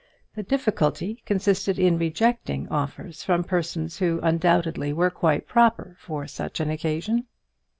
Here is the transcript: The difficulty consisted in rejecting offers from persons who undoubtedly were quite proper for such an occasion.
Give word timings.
The 0.33 0.41
difficulty 0.41 1.21
consisted 1.27 1.77
in 1.77 1.99
rejecting 1.99 2.67
offers 2.69 3.23
from 3.23 3.43
persons 3.43 3.99
who 3.99 4.19
undoubtedly 4.23 4.91
were 4.93 5.11
quite 5.11 5.45
proper 5.45 5.95
for 5.99 6.25
such 6.25 6.59
an 6.59 6.71
occasion. 6.71 7.27